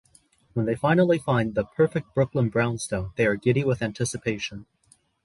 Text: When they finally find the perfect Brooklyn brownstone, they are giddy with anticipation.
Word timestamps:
When 0.53 0.65
they 0.65 0.73
finally 0.73 1.19
find 1.19 1.53
the 1.53 1.63
perfect 1.63 2.15
Brooklyn 2.15 2.49
brownstone, 2.49 3.11
they 3.17 3.27
are 3.27 3.35
giddy 3.35 3.63
with 3.63 3.83
anticipation. 3.83 4.65